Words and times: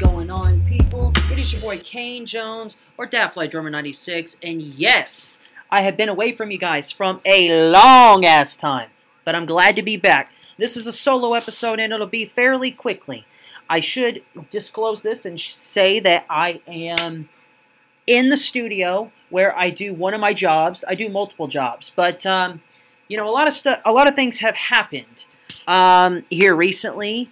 Going 0.00 0.30
on, 0.30 0.64
people? 0.66 1.12
It 1.30 1.38
is 1.38 1.52
your 1.52 1.60
boy 1.60 1.78
Kane 1.78 2.24
Jones 2.24 2.78
or 2.96 3.06
Dadfly 3.06 3.50
Drummer 3.50 3.68
96, 3.68 4.38
and 4.42 4.62
yes, 4.62 5.42
I 5.70 5.82
have 5.82 5.98
been 5.98 6.08
away 6.08 6.32
from 6.32 6.50
you 6.50 6.56
guys 6.56 6.90
from 6.90 7.20
a 7.26 7.70
long 7.70 8.24
ass 8.24 8.56
time, 8.56 8.88
but 9.26 9.34
I'm 9.34 9.44
glad 9.44 9.76
to 9.76 9.82
be 9.82 9.98
back. 9.98 10.32
This 10.56 10.74
is 10.74 10.86
a 10.86 10.92
solo 10.92 11.34
episode, 11.34 11.78
and 11.80 11.92
it'll 11.92 12.06
be 12.06 12.24
fairly 12.24 12.70
quickly. 12.70 13.26
I 13.68 13.80
should 13.80 14.22
disclose 14.48 15.02
this 15.02 15.26
and 15.26 15.38
say 15.38 16.00
that 16.00 16.24
I 16.30 16.62
am 16.66 17.28
in 18.06 18.30
the 18.30 18.38
studio 18.38 19.12
where 19.28 19.54
I 19.54 19.68
do 19.68 19.92
one 19.92 20.14
of 20.14 20.20
my 20.20 20.32
jobs. 20.32 20.82
I 20.88 20.94
do 20.94 21.10
multiple 21.10 21.46
jobs, 21.46 21.92
but 21.94 22.24
um, 22.24 22.62
you 23.06 23.18
know, 23.18 23.28
a 23.28 23.34
lot 23.34 23.48
of 23.48 23.52
stuff, 23.52 23.82
a 23.84 23.92
lot 23.92 24.08
of 24.08 24.14
things 24.14 24.38
have 24.38 24.54
happened 24.54 25.26
um, 25.68 26.24
here 26.30 26.54
recently 26.54 27.28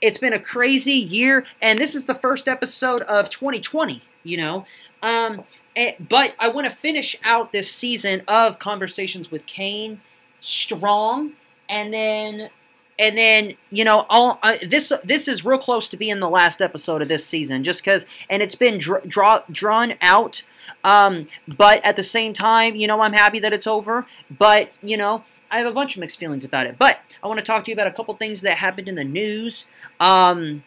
it's 0.00 0.18
been 0.18 0.32
a 0.32 0.38
crazy 0.38 0.92
year, 0.92 1.46
and 1.60 1.78
this 1.78 1.94
is 1.94 2.04
the 2.04 2.14
first 2.14 2.48
episode 2.48 3.02
of 3.02 3.30
2020, 3.30 4.02
you 4.24 4.36
know. 4.36 4.64
Um, 5.02 5.44
and, 5.74 5.94
but 6.08 6.34
I 6.38 6.48
want 6.48 6.68
to 6.68 6.74
finish 6.74 7.16
out 7.24 7.52
this 7.52 7.70
season 7.70 8.22
of 8.28 8.58
Conversations 8.58 9.30
with 9.30 9.46
Kane 9.46 10.00
strong, 10.40 11.32
and 11.68 11.92
then 11.92 12.50
and 12.98 13.16
then 13.16 13.54
you 13.70 13.84
know 13.84 14.06
all 14.08 14.38
uh, 14.42 14.56
this 14.66 14.92
this 15.04 15.28
is 15.28 15.44
real 15.44 15.58
close 15.58 15.88
to 15.88 15.96
being 15.96 16.20
the 16.20 16.28
last 16.28 16.60
episode 16.60 17.02
of 17.02 17.08
this 17.08 17.26
season 17.26 17.64
just 17.64 17.82
because 17.82 18.06
and 18.30 18.42
it's 18.42 18.54
been 18.54 18.78
dr- 18.78 19.06
draw, 19.08 19.42
drawn 19.50 19.94
out 20.00 20.42
um, 20.84 21.26
but 21.56 21.84
at 21.84 21.96
the 21.96 22.02
same 22.02 22.32
time 22.32 22.74
you 22.74 22.86
know 22.86 23.00
i'm 23.00 23.12
happy 23.12 23.38
that 23.38 23.52
it's 23.52 23.66
over 23.66 24.06
but 24.30 24.70
you 24.82 24.96
know 24.96 25.22
i 25.50 25.58
have 25.58 25.66
a 25.66 25.72
bunch 25.72 25.96
of 25.96 26.00
mixed 26.00 26.18
feelings 26.18 26.44
about 26.44 26.66
it 26.66 26.76
but 26.78 26.98
i 27.22 27.26
want 27.26 27.38
to 27.38 27.44
talk 27.44 27.64
to 27.64 27.70
you 27.70 27.74
about 27.74 27.86
a 27.86 27.92
couple 27.92 28.14
things 28.14 28.40
that 28.40 28.58
happened 28.58 28.88
in 28.88 28.94
the 28.94 29.04
news 29.04 29.64
um, 30.00 30.62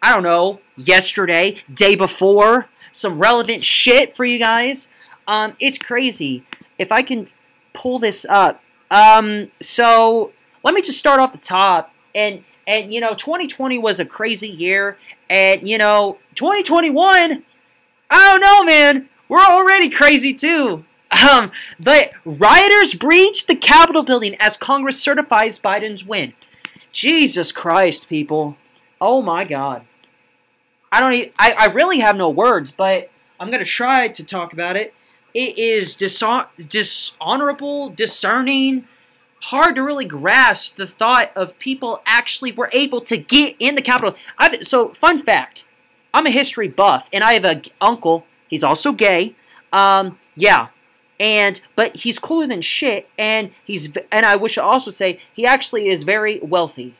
I 0.00 0.14
don't 0.14 0.22
know, 0.22 0.60
yesterday, 0.76 1.56
day 1.72 1.94
before, 1.94 2.68
some 2.92 3.18
relevant 3.18 3.64
shit 3.64 4.14
for 4.14 4.24
you 4.24 4.38
guys. 4.38 4.88
Um, 5.26 5.56
it's 5.58 5.78
crazy. 5.78 6.44
If 6.78 6.92
I 6.92 7.02
can 7.02 7.28
pull 7.74 7.98
this 7.98 8.24
up. 8.28 8.62
Um, 8.90 9.48
so 9.60 10.32
let 10.62 10.74
me 10.74 10.82
just 10.82 10.98
start 10.98 11.20
off 11.20 11.32
the 11.32 11.38
top. 11.38 11.92
And, 12.14 12.44
and, 12.66 12.92
you 12.92 13.00
know, 13.00 13.14
2020 13.14 13.78
was 13.78 14.00
a 14.00 14.04
crazy 14.04 14.48
year. 14.48 14.96
And, 15.28 15.68
you 15.68 15.78
know, 15.78 16.18
2021, 16.36 17.44
I 18.10 18.28
don't 18.28 18.40
know, 18.40 18.64
man. 18.64 19.08
We're 19.28 19.40
already 19.40 19.90
crazy 19.90 20.32
too. 20.32 20.84
Um, 21.22 21.50
the 21.78 22.10
rioters 22.24 22.94
breached 22.94 23.46
the 23.46 23.56
Capitol 23.56 24.02
building 24.02 24.36
as 24.38 24.56
Congress 24.56 25.00
certifies 25.00 25.58
Biden's 25.58 26.04
win. 26.04 26.34
Jesus 26.92 27.52
Christ, 27.52 28.08
people. 28.08 28.56
Oh 29.00 29.22
my 29.22 29.44
god. 29.44 29.84
I 30.90 31.00
don't 31.00 31.12
even, 31.12 31.30
I, 31.38 31.54
I 31.58 31.66
really 31.66 32.00
have 32.00 32.16
no 32.16 32.30
words, 32.30 32.70
but 32.70 33.10
I'm 33.38 33.50
to 33.50 33.64
try 33.64 34.08
to 34.08 34.24
talk 34.24 34.52
about 34.52 34.76
it. 34.76 34.94
It 35.34 35.58
is 35.58 35.96
dishon 35.96 36.46
dishonorable, 36.68 37.90
discerning, 37.90 38.86
hard 39.42 39.76
to 39.76 39.82
really 39.82 40.06
grasp 40.06 40.76
the 40.76 40.86
thought 40.86 41.30
of 41.36 41.58
people 41.58 42.02
actually 42.06 42.52
were 42.52 42.70
able 42.72 43.00
to 43.02 43.16
get 43.16 43.54
in 43.58 43.74
the 43.74 43.82
Capitol. 43.82 44.14
I've, 44.38 44.66
so, 44.66 44.88
fun 44.94 45.18
fact 45.18 45.64
I'm 46.14 46.26
a 46.26 46.30
history 46.30 46.68
buff, 46.68 47.08
and 47.12 47.22
I 47.22 47.34
have 47.34 47.44
an 47.44 47.62
uncle. 47.80 48.24
He's 48.48 48.64
also 48.64 48.92
gay. 48.92 49.36
Um, 49.72 50.18
yeah. 50.34 50.68
And 51.20 51.60
but 51.74 51.96
he's 51.96 52.18
cooler 52.18 52.46
than 52.46 52.60
shit, 52.60 53.08
and 53.18 53.50
he's 53.64 53.96
and 54.12 54.24
I 54.24 54.36
wish 54.36 54.54
to 54.54 54.62
also 54.62 54.90
say 54.90 55.18
he 55.32 55.44
actually 55.44 55.88
is 55.88 56.04
very 56.04 56.38
wealthy. 56.40 56.94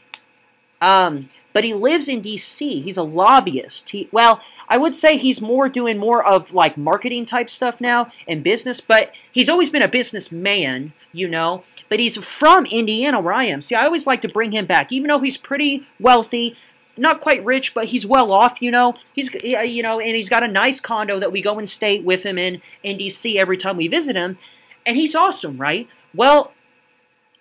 Um, 0.81 1.29
but 1.53 1.65
he 1.65 1.75
lives 1.75 2.09
in 2.09 2.21
D.C. 2.21 2.83
He's 2.83 2.97
a 2.97 3.03
lobbyist. 3.03 3.91
He, 3.91 4.09
well, 4.13 4.41
I 4.69 4.77
would 4.77 4.95
say 4.95 5.17
he's 5.17 5.41
more 5.41 5.69
doing 5.69 5.99
more 5.99 6.25
of 6.25 6.53
like 6.53 6.77
marketing 6.77 7.27
type 7.27 7.51
stuff 7.51 7.81
now 7.81 8.11
and 8.29 8.45
business, 8.45 8.81
but 8.81 9.13
he's 9.33 9.49
always 9.49 9.71
been 9.71 9.83
a 9.83 9.89
businessman, 9.89 10.93
you 11.13 11.27
know. 11.27 11.65
But 11.89 12.01
he's 12.01 12.23
from 12.23 12.67
Indiana, 12.67 13.19
where 13.19 13.33
I 13.33 13.45
am. 13.45 13.61
See, 13.61 13.75
I 13.75 13.87
always 13.87 14.07
like 14.07 14.21
to 14.23 14.29
bring 14.29 14.53
him 14.53 14.67
back, 14.67 14.93
even 14.93 15.09
though 15.09 15.21
he's 15.21 15.37
pretty 15.37 15.87
wealthy, 15.99 16.55
not 16.99 17.21
quite 17.21 17.45
rich, 17.45 17.75
but 17.75 17.87
he's 17.87 18.07
well 18.07 18.33
off, 18.33 18.61
you 18.61 18.71
know. 18.71 18.95
He's, 19.15 19.33
you 19.43 19.83
know, 19.83 20.01
and 20.01 20.17
he's 20.17 20.29
got 20.29 20.43
a 20.43 20.49
nice 20.49 20.81
condo 20.81 21.19
that 21.19 21.33
we 21.33 21.41
go 21.41 21.59
and 21.59 21.69
stay 21.69 22.01
with 22.01 22.25
him 22.25 22.39
in 22.39 22.61
in 22.83 22.99
D.C. 22.99 23.39
every 23.39 23.57
time 23.57 23.77
we 23.77 23.89
visit 23.89 24.17
him, 24.17 24.37
and 24.85 24.97
he's 24.97 25.15
awesome, 25.15 25.59
right? 25.59 25.89
Well, 26.15 26.53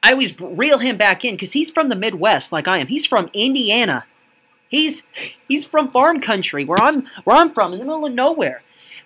I 0.04 0.12
always 0.12 0.40
reel 0.40 0.78
him 0.80 0.98
back 0.98 1.26
in 1.26 1.36
because 1.36 1.54
he's 1.54 1.72
from 1.72 1.90
the 1.90 1.96
Midwest, 1.96 2.52
like 2.52 2.68
I 2.68 2.78
am. 2.78 2.88
He's 2.88 3.06
from 3.06 3.30
Indiana. 3.34 4.06
He's 4.70 5.04
he's 5.48 5.66
from 5.66 5.92
farm 5.92 6.22
country, 6.22 6.66
where 6.66 6.80
I'm 6.80 7.06
where 7.24 7.38
I'm 7.38 7.54
from, 7.54 7.74
in 7.74 7.80
the 7.80 7.86
middle 7.86 8.06
of 8.06 8.14
nowhere. 8.14 8.64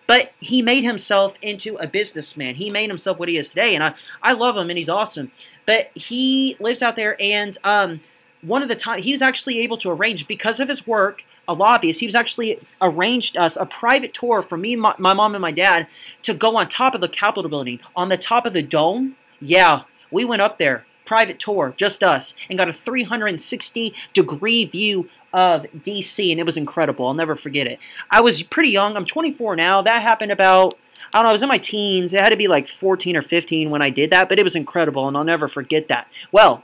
But 0.07 0.33
he 0.39 0.61
made 0.61 0.83
himself 0.83 1.35
into 1.41 1.77
a 1.77 1.87
businessman. 1.87 2.55
He 2.55 2.69
made 2.69 2.89
himself 2.89 3.19
what 3.19 3.29
he 3.29 3.37
is 3.37 3.49
today, 3.49 3.75
and 3.75 3.83
I 3.83 3.93
I 4.21 4.33
love 4.33 4.57
him, 4.57 4.69
and 4.69 4.77
he's 4.77 4.89
awesome. 4.89 5.31
But 5.65 5.91
he 5.95 6.57
lives 6.59 6.81
out 6.81 6.95
there, 6.95 7.15
and 7.21 7.57
um, 7.63 8.01
one 8.41 8.61
of 8.63 8.69
the 8.69 8.75
time 8.75 9.01
he 9.01 9.11
was 9.11 9.21
actually 9.21 9.59
able 9.59 9.77
to 9.77 9.89
arrange 9.89 10.27
because 10.27 10.59
of 10.59 10.67
his 10.67 10.87
work 10.87 11.23
a 11.47 11.53
lobbyist 11.53 11.99
he 11.99 12.05
was 12.05 12.15
actually 12.15 12.59
arranged 12.81 13.37
us 13.37 13.55
a 13.55 13.65
private 13.65 14.13
tour 14.13 14.41
for 14.41 14.57
me 14.57 14.75
my, 14.75 14.93
my 14.97 15.13
mom 15.13 15.35
and 15.35 15.41
my 15.41 15.51
dad 15.51 15.87
to 16.21 16.33
go 16.33 16.55
on 16.57 16.67
top 16.67 16.95
of 16.95 17.01
the 17.01 17.09
capitol 17.09 17.49
building 17.49 17.79
on 17.95 18.09
the 18.09 18.17
top 18.17 18.45
of 18.45 18.53
the 18.53 18.61
dome 18.61 19.15
yeah 19.39 19.83
we 20.11 20.25
went 20.25 20.41
up 20.41 20.57
there 20.57 20.85
private 21.11 21.39
tour, 21.39 21.73
just 21.75 22.03
us, 22.03 22.33
and 22.49 22.57
got 22.57 22.69
a 22.69 22.73
360 22.73 23.93
degree 24.13 24.63
view 24.63 25.09
of 25.33 25.65
DC, 25.75 26.31
and 26.31 26.39
it 26.39 26.45
was 26.45 26.55
incredible. 26.55 27.05
I'll 27.05 27.13
never 27.13 27.35
forget 27.35 27.67
it. 27.67 27.79
I 28.09 28.21
was 28.21 28.43
pretty 28.43 28.69
young. 28.69 28.95
I'm 28.95 29.03
24 29.03 29.57
now. 29.57 29.81
That 29.81 30.01
happened 30.01 30.31
about, 30.31 30.75
I 31.13 31.17
don't 31.17 31.23
know, 31.23 31.29
I 31.29 31.33
was 31.33 31.43
in 31.43 31.49
my 31.49 31.57
teens. 31.57 32.13
It 32.13 32.21
had 32.21 32.29
to 32.29 32.37
be 32.37 32.47
like 32.47 32.65
14 32.65 33.17
or 33.17 33.21
15 33.21 33.69
when 33.69 33.81
I 33.81 33.89
did 33.89 34.09
that, 34.11 34.29
but 34.29 34.39
it 34.39 34.43
was 34.43 34.55
incredible, 34.55 35.05
and 35.05 35.17
I'll 35.17 35.25
never 35.25 35.49
forget 35.49 35.89
that. 35.89 36.07
Well, 36.31 36.63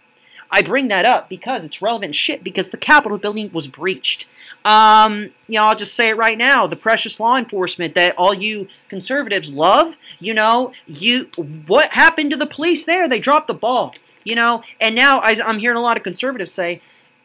I 0.50 0.62
bring 0.62 0.88
that 0.88 1.06
up 1.06 1.30
because 1.30 1.64
it's 1.64 1.82
relevant 1.82 2.16
shit 2.16 2.44
because 2.44 2.70
the 2.70 2.78
Capitol 2.78 3.18
building 3.18 3.52
was 3.52 3.68
breached. 3.68 4.26
Um, 4.64 5.32
you 5.48 5.60
know, 5.60 5.64
I'll 5.64 5.76
just 5.76 5.94
say 5.94 6.10
it 6.10 6.18
right 6.18 6.38
now. 6.38 6.68
The 6.68 6.76
precious 6.76 7.20
law 7.20 7.38
enforcement 7.38 7.96
that 7.96 8.18
all 8.18 8.34
you 8.34 8.68
conservatives 8.90 9.52
love, 9.52 9.96
you 10.20 10.34
know, 10.34 10.74
you 10.86 11.26
what 11.68 11.92
happened 11.92 12.32
to 12.32 12.38
the 12.38 12.46
police 12.46 12.86
there? 12.86 13.08
They 13.08 13.20
dropped 13.20 13.48
the 13.48 13.54
ball 13.54 13.94
you 14.28 14.36
know. 14.36 14.62
And 14.82 14.94
now 14.94 15.20
I, 15.20 15.38
I'm 15.44 15.58
hearing 15.58 15.78
a 15.78 15.82
lot 15.82 15.96
of 15.96 16.04
conservatives 16.04 16.52
say 16.52 16.82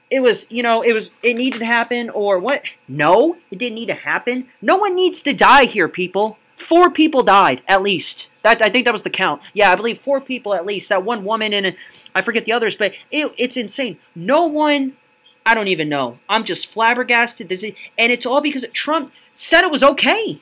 it 0.08 0.20
was, 0.20 0.46
you 0.50 0.62
know, 0.62 0.82
it 0.82 0.92
was, 0.92 1.10
it 1.22 1.34
needed 1.34 1.58
to 1.58 1.66
happen, 1.66 2.10
or 2.10 2.38
what? 2.38 2.62
No, 2.86 3.38
it 3.50 3.58
didn't 3.58 3.74
need 3.74 3.86
to 3.86 3.94
happen. 3.94 4.46
No 4.60 4.76
one 4.76 4.94
needs 4.94 5.20
to 5.22 5.32
die 5.32 5.64
here, 5.64 5.88
people. 5.88 6.38
Four 6.56 6.90
people 6.90 7.22
died, 7.22 7.62
at 7.66 7.82
least. 7.82 8.28
That 8.42 8.60
I 8.60 8.68
think 8.68 8.84
that 8.84 8.92
was 8.92 9.04
the 9.04 9.10
count. 9.10 9.40
Yeah, 9.54 9.70
I 9.70 9.76
believe 9.76 10.00
four 10.00 10.20
people 10.20 10.54
at 10.54 10.66
least. 10.66 10.88
That 10.88 11.04
one 11.04 11.24
woman 11.24 11.52
and 11.52 11.76
I 12.14 12.22
forget 12.22 12.44
the 12.44 12.52
others, 12.52 12.76
but 12.76 12.94
it, 13.10 13.32
it's 13.38 13.56
insane. 13.56 13.98
No 14.14 14.46
one, 14.46 14.96
I 15.46 15.54
don't 15.54 15.68
even 15.68 15.88
know. 15.88 16.18
I'm 16.28 16.44
just 16.44 16.66
flabbergasted. 16.66 17.48
This 17.48 17.62
is, 17.62 17.72
and 17.96 18.10
it's 18.10 18.26
all 18.26 18.40
because 18.40 18.64
Trump 18.72 19.12
said 19.34 19.62
it 19.62 19.70
was 19.70 19.82
okay. 19.82 20.40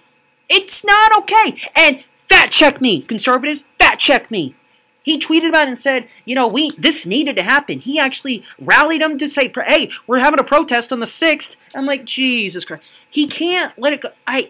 It's 0.49 0.85
not 0.85 1.17
okay. 1.19 1.61
And 1.77 2.03
fact 2.29 2.53
check 2.53 2.81
me, 2.81 3.03
conservatives. 3.03 3.65
Fact 3.79 4.01
check 4.01 4.31
me. 4.31 4.55
He 5.03 5.19
tweeted 5.19 5.49
about 5.49 5.67
it 5.67 5.71
and 5.71 5.79
said, 5.79 6.09
you 6.25 6.35
know, 6.35 6.47
we 6.47 6.71
this 6.73 7.07
needed 7.07 7.37
to 7.37 7.43
happen. 7.43 7.81
He 7.81 7.99
actually 7.99 8.45
rallied 8.59 9.01
them 9.01 9.17
to 9.19 9.29
say, 9.29 9.51
hey, 9.67 9.91
we're 10.07 10.19
having 10.19 10.41
a 10.41 10.45
protest 10.45 10.93
on 10.93 11.01
the 11.01 11.07
6th. 11.07 11.57
I'm 11.75 11.87
like, 11.87 12.05
Jesus 12.05 12.65
Christ. 12.65 12.83
He 13.09 13.27
can't 13.27 13.77
let 13.79 13.93
it 13.93 14.03
go. 14.03 14.11
I, 14.27 14.49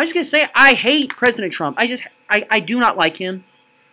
just 0.00 0.14
going 0.14 0.24
to 0.24 0.30
say, 0.30 0.48
I 0.54 0.74
hate 0.74 1.10
President 1.10 1.52
Trump. 1.52 1.78
I 1.78 1.86
just, 1.86 2.02
I, 2.32 2.46
I 2.50 2.60
do 2.60 2.80
not 2.80 2.96
like 2.96 3.18
him. 3.18 3.44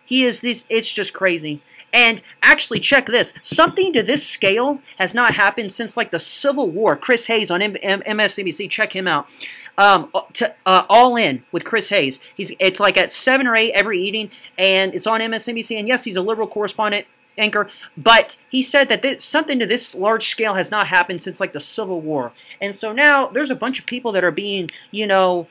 He 0.04 0.24
is 0.24 0.40
this, 0.40 0.64
it's 0.68 0.90
just 0.90 1.12
crazy. 1.12 1.62
And 1.92 2.22
actually, 2.42 2.80
check 2.80 3.06
this. 3.06 3.34
Something 3.42 3.92
to 3.92 4.02
this 4.02 4.26
scale 4.26 4.80
has 4.98 5.14
not 5.14 5.34
happened 5.34 5.72
since 5.72 5.96
like 5.96 6.10
the 6.10 6.18
Civil 6.18 6.70
War. 6.70 6.96
Chris 6.96 7.26
Hayes 7.26 7.50
on 7.50 7.62
M 7.62 7.76
M 7.82 8.00
MSNBC, 8.02 8.70
check 8.70 8.94
him 8.94 9.08
out. 9.08 9.28
Um, 9.76 10.08
uh, 10.14 10.22
to, 10.34 10.54
uh, 10.66 10.84
all 10.88 11.16
in 11.16 11.42
with 11.50 11.64
Chris 11.64 11.88
Hayes. 11.88 12.20
He's 12.34 12.52
it's 12.60 12.78
like 12.78 12.96
at 12.96 13.10
seven 13.10 13.46
or 13.46 13.56
eight 13.56 13.72
every 13.72 14.00
evening, 14.00 14.30
and 14.56 14.94
it's 14.94 15.06
on 15.06 15.20
MSNBC. 15.20 15.78
And 15.78 15.88
yes, 15.88 16.04
he's 16.04 16.16
a 16.16 16.22
liberal 16.22 16.46
correspondent 16.46 17.06
anchor, 17.36 17.68
but 17.96 18.36
he 18.48 18.62
said 18.62 18.88
that 18.88 19.02
this, 19.02 19.24
something 19.24 19.58
to 19.58 19.66
this 19.66 19.94
large 19.94 20.28
scale 20.28 20.54
has 20.54 20.70
not 20.70 20.88
happened 20.88 21.20
since 21.20 21.40
like 21.40 21.52
the 21.52 21.60
Civil 21.60 22.00
War. 22.00 22.32
And 22.60 22.74
so 22.74 22.92
now 22.92 23.26
there's 23.26 23.50
a 23.50 23.56
bunch 23.56 23.78
of 23.78 23.86
people 23.86 24.12
that 24.12 24.22
are 24.22 24.30
being, 24.30 24.70
you 24.90 25.06
know, 25.06 25.48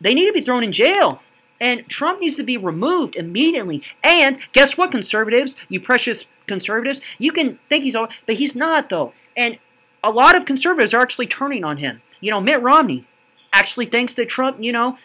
they 0.00 0.14
need 0.14 0.26
to 0.26 0.32
be 0.32 0.40
thrown 0.40 0.64
in 0.64 0.72
jail 0.72 1.22
and 1.62 1.88
Trump 1.88 2.20
needs 2.20 2.34
to 2.36 2.42
be 2.42 2.56
removed 2.56 3.14
immediately. 3.14 3.84
And 4.02 4.38
guess 4.52 4.76
what, 4.76 4.90
conservatives, 4.90 5.54
you 5.68 5.78
precious 5.80 6.26
conservatives, 6.48 7.00
you 7.18 7.30
can 7.30 7.60
think 7.68 7.84
he's 7.84 7.94
all, 7.94 8.08
but 8.26 8.34
he's 8.34 8.56
not 8.56 8.88
though. 8.88 9.12
And 9.36 9.58
a 10.02 10.10
lot 10.10 10.36
of 10.36 10.44
conservatives 10.44 10.92
are 10.92 11.00
actually 11.00 11.28
turning 11.28 11.64
on 11.64 11.76
him. 11.76 12.02
You 12.20 12.32
know, 12.32 12.40
Mitt 12.40 12.60
Romney 12.60 13.06
actually 13.52 13.86
thinks 13.86 14.12
that 14.14 14.28
Trump, 14.28 14.56
you 14.60 14.72
know, 14.72 14.98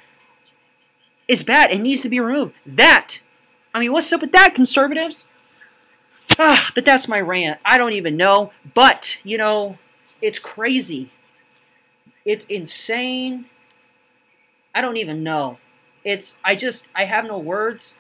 is 1.27 1.44
bad 1.44 1.69
and 1.69 1.83
needs 1.83 2.01
to 2.01 2.09
be 2.09 2.19
removed. 2.19 2.56
That, 2.65 3.19
I 3.74 3.80
mean, 3.80 3.92
what's 3.92 4.12
up 4.12 4.21
with 4.21 4.31
that, 4.31 4.56
conservatives? 4.56 5.27
Ah, 6.39 6.71
but 6.74 6.86
that's 6.86 7.07
my 7.07 7.19
rant. 7.19 7.59
I 7.63 7.77
don't 7.77 7.94
even 7.94 8.18
know. 8.18 8.51
But, 8.74 9.18
you 9.24 9.38
know, 9.38 9.77
it's 10.21 10.39
crazy. 10.39 11.12
it's 12.25 12.45
insane. 12.45 13.45
I 14.74 14.81
don't 14.81 14.98
even 14.98 15.24
know. 15.24 15.59
It's 16.07 16.38
I 16.44 16.56
just 16.56 16.88
I 16.95 17.04
have 17.06 17.25
no 17.25 17.38
words. 17.38 17.95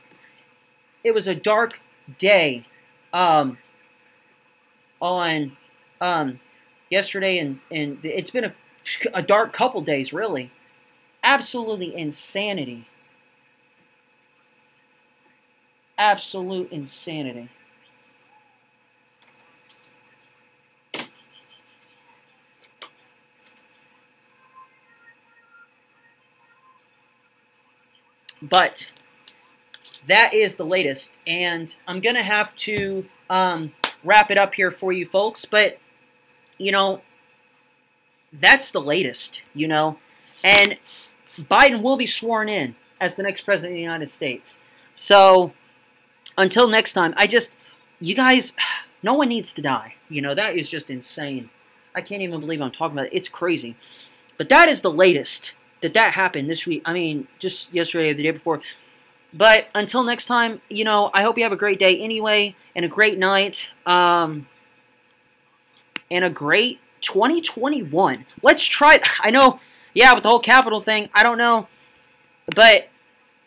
It 1.03 1.13
was 1.13 1.27
a 1.27 1.35
dark 1.35 1.79
day 2.19 2.65
um 3.13 3.57
on 5.01 5.55
um 6.01 6.39
yesterday 6.89 7.37
and 7.37 7.59
and 7.71 7.99
it's 8.03 8.31
been 8.31 8.45
a 8.45 8.53
a 9.13 9.21
dark 9.21 9.53
couple 9.53 9.81
days 9.81 10.13
really. 10.13 10.51
Absolutely 11.23 11.95
insanity. 11.95 12.87
Absolute 15.99 16.71
insanity. 16.71 17.49
But 28.41 28.91
that 30.07 30.33
is 30.33 30.55
the 30.55 30.65
latest, 30.65 31.13
and 31.25 31.75
I'm 31.87 31.99
gonna 31.99 32.23
have 32.23 32.55
to 32.57 33.05
um, 33.29 33.73
wrap 34.03 34.31
it 34.31 34.37
up 34.37 34.53
here 34.53 34.71
for 34.71 34.91
you 34.91 35.05
folks. 35.05 35.45
But 35.45 35.79
you 36.57 36.71
know, 36.71 37.01
that's 38.31 38.71
the 38.71 38.81
latest. 38.81 39.43
You 39.53 39.67
know, 39.67 39.97
and 40.43 40.77
Biden 41.35 41.81
will 41.81 41.97
be 41.97 42.05
sworn 42.05 42.49
in 42.49 42.75
as 42.99 43.15
the 43.15 43.23
next 43.23 43.41
president 43.41 43.73
of 43.73 43.77
the 43.77 43.81
United 43.81 44.09
States. 44.09 44.57
So 44.93 45.53
until 46.37 46.67
next 46.67 46.93
time, 46.93 47.13
I 47.17 47.27
just 47.27 47.55
you 47.99 48.15
guys, 48.15 48.53
no 49.03 49.13
one 49.13 49.29
needs 49.29 49.53
to 49.53 49.61
die. 49.61 49.95
You 50.09 50.21
know 50.21 50.35
that 50.35 50.55
is 50.55 50.69
just 50.69 50.89
insane. 50.89 51.49
I 51.95 52.01
can't 52.01 52.21
even 52.21 52.39
believe 52.39 52.61
I'm 52.61 52.71
talking 52.71 52.95
about 52.95 53.07
it. 53.07 53.15
It's 53.15 53.29
crazy. 53.29 53.75
But 54.37 54.49
that 54.49 54.69
is 54.69 54.81
the 54.81 54.91
latest 54.91 55.53
that 55.81 55.93
that 55.93 56.13
happened 56.13 56.49
this 56.49 56.65
week. 56.65 56.81
I 56.85 56.93
mean, 56.93 57.27
just 57.39 57.73
yesterday 57.73 58.11
or 58.11 58.13
the 58.13 58.23
day 58.23 58.31
before. 58.31 58.61
But 59.33 59.67
until 59.75 60.03
next 60.03 60.25
time, 60.25 60.61
you 60.69 60.83
know, 60.83 61.11
I 61.13 61.21
hope 61.21 61.37
you 61.37 61.43
have 61.43 61.51
a 61.51 61.57
great 61.57 61.79
day 61.79 61.99
anyway, 61.99 62.55
and 62.75 62.85
a 62.85 62.87
great 62.87 63.17
night, 63.17 63.69
um, 63.85 64.47
and 66.09 66.23
a 66.23 66.29
great 66.29 66.79
2021. 67.01 68.25
Let's 68.41 68.65
try. 68.65 68.99
I 69.21 69.31
know, 69.31 69.59
yeah, 69.93 70.13
with 70.13 70.23
the 70.23 70.29
whole 70.29 70.39
Capitol 70.39 70.81
thing, 70.81 71.09
I 71.13 71.23
don't 71.23 71.37
know, 71.37 71.67
but 72.55 72.89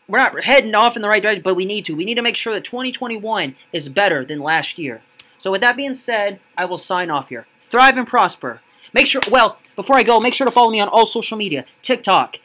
we're 0.07 0.19
not 0.19 0.45
heading 0.45 0.75
off 0.75 0.97
in 0.97 1.03
the 1.03 1.09
right 1.09 1.23
direction. 1.23 1.43
But 1.43 1.55
we 1.55 1.65
need 1.65 1.85
to. 1.87 1.97
We 1.97 2.05
need 2.05 2.17
to 2.17 2.23
make 2.23 2.37
sure 2.37 2.53
that 2.53 2.65
2021 2.65 3.57
is 3.73 3.89
better 3.89 4.25
than 4.25 4.41
last 4.41 4.79
year. 4.79 5.03
So 5.39 5.51
with 5.51 5.63
that 5.63 5.77
being 5.77 5.95
said, 5.95 6.39
I 6.57 6.67
will 6.67 6.79
sign 6.79 7.11
off 7.11 7.31
here. 7.31 7.47
Thrive 7.59 7.97
and 7.97 8.07
prosper. 8.07 8.61
Make 8.93 9.07
sure, 9.07 9.23
well, 9.31 9.59
before 9.77 9.97
I 9.97 10.03
go, 10.03 10.21
make 10.21 10.35
sure 10.35 10.47
to 10.47 10.51
follow 10.51 10.71
me 10.71 10.81
on 10.81 10.89
all 10.89 11.07
social 11.07 11.37
media 11.37 11.65
TikTok, 11.83 12.39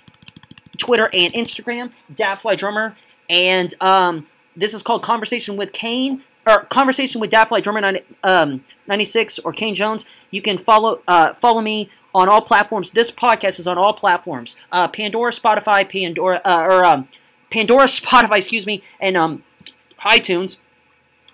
Twitter, 0.78 1.10
and 1.14 1.34
Instagram, 1.34 1.92
Daffly 2.14 2.56
Drummer. 2.56 2.96
And 3.30 3.74
um, 3.82 4.28
this 4.56 4.74
is 4.74 4.84
called 4.84 5.04
Conversation 5.04 5.58
with 5.58 5.74
Kane, 5.74 6.24
or 6.46 6.66
Conversation 6.66 7.20
with 7.20 7.32
Daffly 7.32 7.62
Drummer 7.62 7.82
90, 7.82 8.02
um, 8.24 8.64
96 8.88 9.40
or 9.40 9.52
Kane 9.52 9.76
Jones. 9.76 10.06
You 10.32 10.42
can 10.42 10.58
follow 10.58 11.02
uh, 11.08 11.34
follow 11.34 11.62
me 11.62 11.90
on 12.14 12.30
all 12.30 12.42
platforms. 12.42 12.92
This 12.92 13.12
podcast 13.12 13.60
is 13.60 13.68
on 13.68 13.78
all 13.78 13.94
platforms 13.94 14.56
uh, 14.72 14.88
Pandora, 14.88 15.32
Spotify, 15.32 15.88
Pandora, 15.90 16.42
uh, 16.46 16.64
or 16.68 16.86
um, 16.86 17.08
Pandora, 17.50 17.86
Spotify, 17.86 18.38
excuse 18.38 18.66
me, 18.66 18.84
and 19.00 19.18
um, 19.18 19.44
iTunes. 20.02 20.58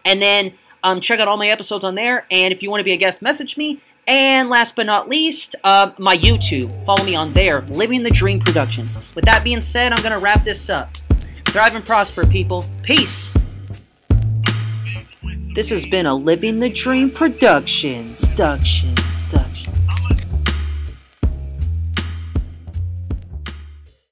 And 0.03 0.21
then 0.21 0.53
um, 0.83 0.99
check 0.99 1.19
out 1.19 1.27
all 1.27 1.37
my 1.37 1.47
episodes 1.47 1.83
on 1.83 1.95
there. 1.95 2.25
And 2.31 2.53
if 2.53 2.63
you 2.63 2.71
want 2.71 2.79
to 2.79 2.85
be 2.85 2.93
a 2.93 2.97
guest, 2.97 3.21
message 3.21 3.57
me. 3.57 3.79
And 4.07 4.49
last 4.49 4.75
but 4.75 4.85
not 4.85 5.09
least, 5.09 5.55
uh, 5.63 5.91
my 5.97 6.17
YouTube. 6.17 6.85
Follow 6.85 7.03
me 7.03 7.15
on 7.15 7.33
there, 7.33 7.61
Living 7.61 8.03
the 8.03 8.09
Dream 8.09 8.39
Productions. 8.39 8.97
With 9.15 9.25
that 9.25 9.43
being 9.43 9.61
said, 9.61 9.93
I'm 9.93 10.01
going 10.01 10.13
to 10.13 10.19
wrap 10.19 10.43
this 10.43 10.69
up. 10.69 10.97
Thrive 11.45 11.75
and 11.75 11.85
prosper, 11.85 12.25
people. 12.25 12.65
Peace. 12.83 13.33
This 15.53 15.69
has 15.69 15.85
been 15.85 16.05
a 16.05 16.15
Living 16.15 16.59
the 16.59 16.69
Dream 16.69 17.11
Productions. 17.11 18.27
Production. 18.29 19.00